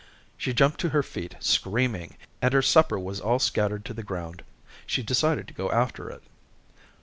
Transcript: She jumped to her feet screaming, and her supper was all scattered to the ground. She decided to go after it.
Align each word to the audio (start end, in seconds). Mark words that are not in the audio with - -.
She 0.35 0.51
jumped 0.51 0.79
to 0.79 0.89
her 0.89 1.03
feet 1.03 1.35
screaming, 1.39 2.17
and 2.41 2.55
her 2.55 2.63
supper 2.63 2.97
was 2.97 3.19
all 3.21 3.37
scattered 3.37 3.85
to 3.85 3.93
the 3.93 4.01
ground. 4.01 4.41
She 4.87 5.03
decided 5.03 5.47
to 5.49 5.53
go 5.53 5.69
after 5.69 6.09
it. 6.09 6.23